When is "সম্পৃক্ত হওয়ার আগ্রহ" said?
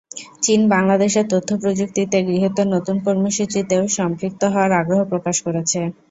3.97-5.01